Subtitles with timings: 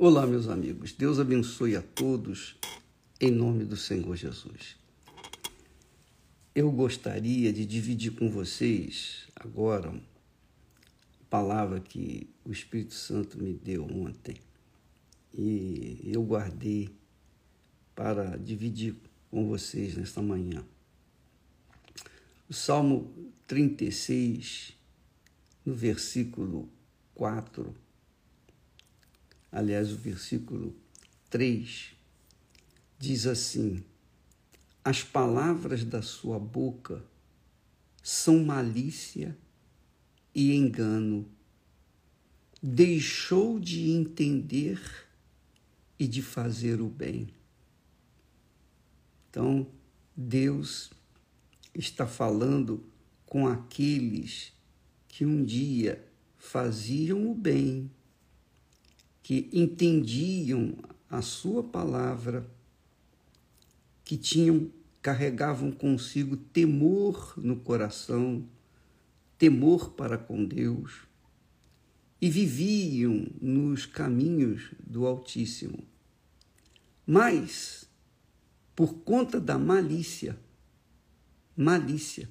[0.00, 0.92] Olá, meus amigos.
[0.92, 2.56] Deus abençoe a todos
[3.20, 4.76] em nome do Senhor Jesus.
[6.54, 13.82] Eu gostaria de dividir com vocês agora a palavra que o Espírito Santo me deu
[13.86, 14.36] ontem
[15.34, 16.88] e eu guardei
[17.92, 18.94] para dividir
[19.32, 20.64] com vocês nesta manhã.
[22.48, 23.12] O Salmo
[23.48, 24.74] 36,
[25.66, 26.68] no versículo
[27.16, 27.74] 4,
[29.50, 30.74] aliás, o versículo
[31.30, 31.92] 3,
[32.98, 33.82] diz assim:
[34.84, 37.04] As palavras da sua boca
[38.02, 39.36] são malícia
[40.34, 41.28] e engano.
[42.62, 44.80] Deixou de entender
[45.98, 47.28] e de fazer o bem.
[49.30, 49.66] Então,
[50.16, 50.90] Deus
[51.74, 52.84] está falando
[53.26, 54.52] com aqueles
[55.06, 56.04] que um dia
[56.36, 57.90] faziam o bem,
[59.28, 60.74] que entendiam
[61.10, 62.50] a sua palavra,
[64.02, 68.48] que tinham carregavam consigo temor no coração,
[69.36, 71.02] temor para com Deus
[72.18, 75.86] e viviam nos caminhos do Altíssimo.
[77.06, 77.86] Mas,
[78.74, 80.38] por conta da malícia,
[81.54, 82.30] malícia,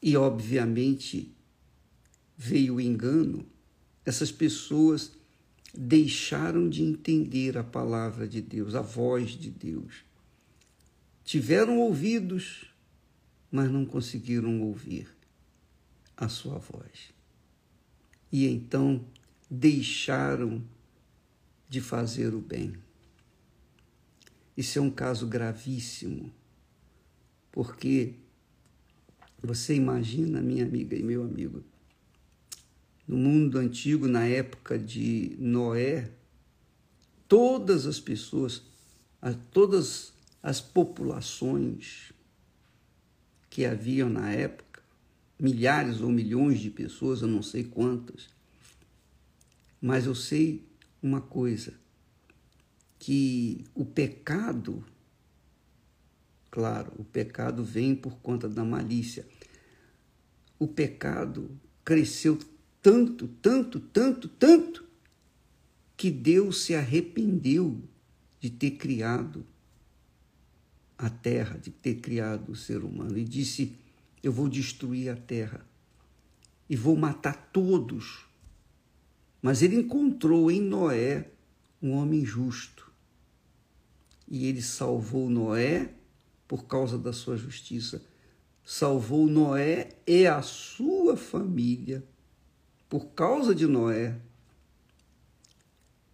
[0.00, 1.36] e obviamente
[2.34, 3.44] veio o engano,
[4.08, 5.12] essas pessoas
[5.76, 10.02] deixaram de entender a palavra de Deus, a voz de Deus.
[11.24, 12.72] Tiveram ouvidos,
[13.52, 15.14] mas não conseguiram ouvir
[16.16, 17.12] a sua voz.
[18.32, 19.04] E então
[19.50, 20.64] deixaram
[21.68, 22.76] de fazer o bem.
[24.56, 26.32] Isso é um caso gravíssimo,
[27.52, 28.14] porque
[29.42, 31.62] você imagina, minha amiga e meu amigo,
[33.08, 36.10] no mundo antigo, na época de Noé,
[37.26, 38.62] todas as pessoas,
[39.50, 42.12] todas as populações
[43.48, 44.82] que haviam na época,
[45.40, 48.28] milhares ou milhões de pessoas, eu não sei quantas,
[49.80, 50.68] mas eu sei
[51.02, 51.72] uma coisa,
[52.98, 54.84] que o pecado,
[56.50, 59.24] claro, o pecado vem por conta da malícia.
[60.58, 61.48] O pecado
[61.84, 62.36] cresceu
[62.82, 64.84] tanto, tanto, tanto, tanto,
[65.96, 67.82] que Deus se arrependeu
[68.40, 69.44] de ter criado
[70.96, 73.76] a terra, de ter criado o ser humano, e disse:
[74.22, 75.66] Eu vou destruir a terra
[76.68, 78.26] e vou matar todos.
[79.40, 81.30] Mas ele encontrou em Noé
[81.80, 82.90] um homem justo.
[84.26, 85.94] E ele salvou Noé
[86.46, 88.04] por causa da sua justiça.
[88.64, 92.04] Salvou Noé e a sua família
[92.88, 94.18] por causa de Noé,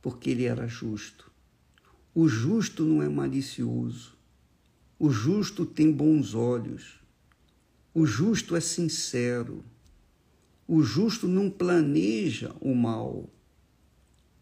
[0.03, 1.31] porque ele era justo.
[2.15, 4.17] O justo não é malicioso.
[4.99, 7.01] O justo tem bons olhos.
[7.93, 9.65] O justo é sincero.
[10.67, 13.31] O justo não planeja o mal.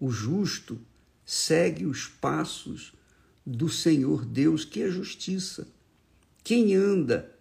[0.00, 0.80] O justo
[1.24, 2.92] segue os passos
[3.44, 5.66] do Senhor Deus, que é justiça.
[6.44, 7.34] Quem anda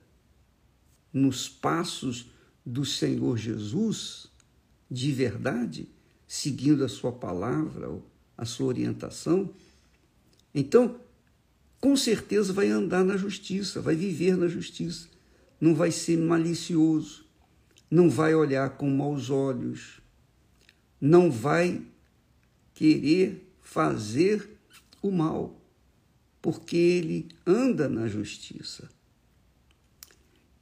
[1.13, 2.28] nos passos
[2.66, 4.31] do Senhor Jesus
[4.91, 5.88] de verdade,
[6.28, 7.97] seguindo a sua palavra,
[8.38, 9.50] a sua orientação,
[10.53, 11.00] então,
[11.79, 15.07] com certeza vai andar na justiça, vai viver na justiça,
[15.62, 17.25] não vai ser malicioso,
[17.90, 20.01] não vai olhar com maus olhos,
[21.00, 21.81] não vai
[22.74, 24.57] querer fazer
[25.01, 25.57] o mal,
[26.41, 28.90] porque ele anda na justiça.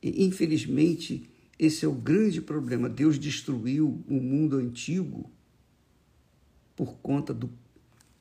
[0.03, 2.87] E, infelizmente, esse é o grande problema.
[2.87, 5.29] Deus destruiu o mundo antigo
[6.73, 7.49] por conta do,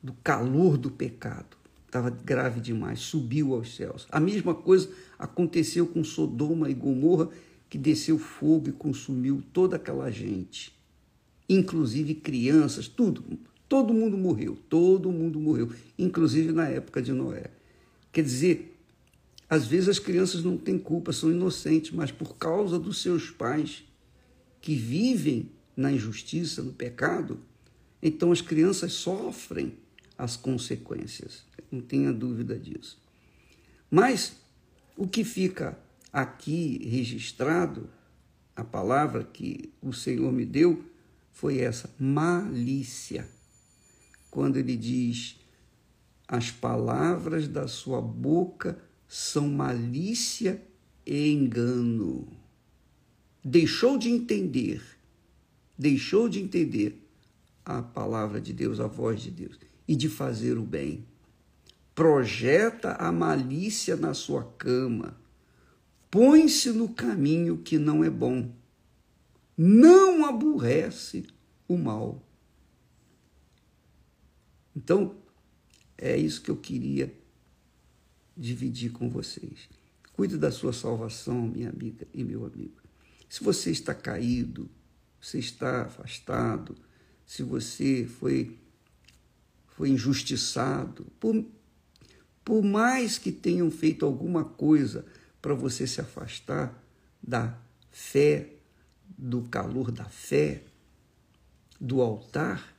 [0.03, 1.57] do calor do pecado.
[1.85, 4.05] Estava grave demais, subiu aos céus.
[4.11, 7.29] A mesma coisa aconteceu com Sodoma e Gomorra,
[7.69, 10.73] que desceu fogo e consumiu toda aquela gente,
[11.47, 13.23] inclusive crianças, tudo.
[13.69, 17.45] Todo mundo morreu, todo mundo morreu, inclusive na época de Noé.
[18.11, 18.78] Quer dizer,
[19.49, 23.83] às vezes as crianças não têm culpa, são inocentes, mas por causa dos seus pais
[24.61, 27.39] que vivem na injustiça, no pecado,
[28.01, 29.73] então as crianças sofrem
[30.17, 31.45] as consequências.
[31.71, 33.01] Não tenha dúvida disso.
[33.89, 34.35] Mas
[34.95, 35.79] o que fica
[36.13, 37.89] aqui registrado,
[38.55, 40.83] a palavra que o Senhor me deu,
[41.31, 43.27] foi essa: malícia.
[44.29, 45.39] Quando ele diz:
[46.27, 48.77] as palavras da sua boca
[49.09, 50.63] são malícia
[51.03, 52.27] e engano.
[53.43, 54.83] Deixou de entender,
[55.75, 57.03] deixou de entender
[57.65, 61.03] a palavra de Deus, a voz de Deus, e de fazer o bem.
[61.95, 65.19] Projeta a malícia na sua cama,
[66.11, 68.51] põe-se no caminho que não é bom,
[69.57, 71.25] não aborrece
[71.67, 72.23] o mal.
[74.75, 75.15] Então,
[75.97, 77.18] é isso que eu queria
[78.39, 79.69] dividir com vocês.
[80.13, 82.79] Cuide da sua salvação, minha amiga e meu amigo.
[83.27, 84.69] Se você está caído,
[85.21, 86.75] você está afastado,
[87.25, 88.57] se você foi,
[89.67, 91.45] foi injustiçado, por,
[92.43, 95.05] por mais que tenham feito alguma coisa
[95.41, 96.81] para você se afastar
[97.21, 97.57] da
[97.91, 98.53] fé,
[99.17, 100.63] do calor da fé,
[101.79, 102.75] do altar,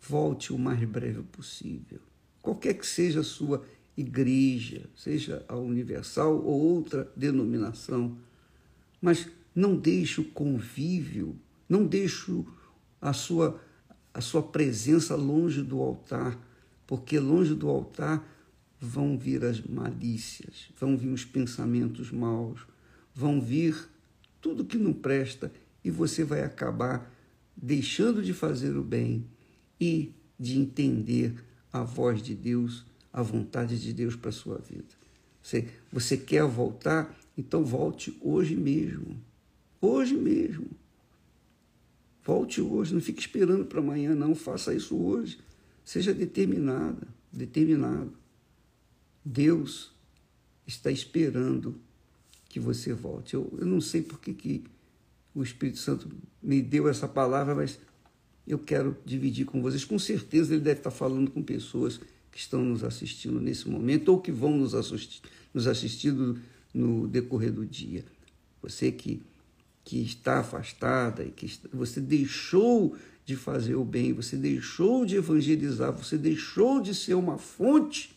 [0.00, 2.00] volte o mais breve possível.
[2.40, 3.64] Qualquer que seja a sua
[4.02, 8.16] igreja, seja a universal ou outra denominação,
[9.00, 11.36] mas não deixe o convívio,
[11.68, 12.44] não deixe
[13.00, 13.60] a sua,
[14.12, 16.38] a sua presença longe do altar,
[16.86, 18.22] porque longe do altar
[18.80, 22.60] vão vir as malícias, vão vir os pensamentos maus,
[23.14, 23.88] vão vir
[24.40, 25.52] tudo que não presta
[25.84, 27.10] e você vai acabar
[27.56, 29.24] deixando de fazer o bem
[29.80, 31.34] e de entender
[31.72, 34.94] a voz de Deus, a vontade de Deus para a sua vida.
[35.42, 37.18] Você, você quer voltar?
[37.36, 39.20] Então volte hoje mesmo.
[39.80, 40.70] Hoje mesmo.
[42.24, 44.34] Volte hoje, não fique esperando para amanhã, não.
[44.34, 45.38] Faça isso hoje.
[45.84, 48.12] Seja determinada, determinado.
[49.24, 49.92] Deus
[50.66, 51.74] está esperando
[52.48, 53.34] que você volte.
[53.34, 54.64] Eu, eu não sei por que, que
[55.34, 56.08] o Espírito Santo
[56.40, 57.78] me deu essa palavra, mas
[58.46, 59.84] eu quero dividir com vocês.
[59.84, 62.00] Com certeza ele deve estar falando com pessoas
[62.32, 65.20] que estão nos assistindo nesse momento ou que vão nos assistir,
[65.52, 66.12] nos assistir
[66.72, 68.04] no decorrer do dia.
[68.62, 69.22] Você que,
[69.84, 75.92] que está afastada que está, você deixou de fazer o bem, você deixou de evangelizar,
[75.92, 78.16] você deixou de ser uma fonte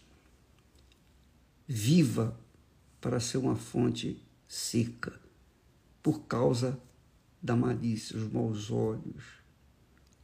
[1.68, 2.40] viva
[3.02, 5.20] para ser uma fonte seca
[6.02, 6.80] por causa
[7.42, 9.24] da malícia, os maus olhos,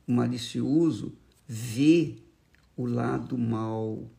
[0.07, 1.13] o malicioso
[1.47, 2.15] vê
[2.81, 4.10] o lado mal.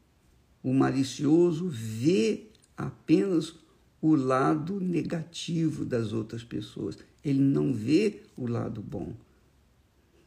[0.63, 3.55] O malicioso vê apenas
[4.01, 6.99] o lado negativo das outras pessoas.
[7.25, 9.15] Ele não vê o lado bom.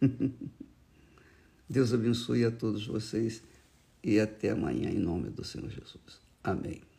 [1.70, 3.42] Deus abençoe a todos vocês
[4.04, 6.22] e até amanhã, em nome do Senhor Jesus.
[6.44, 6.94] Amém.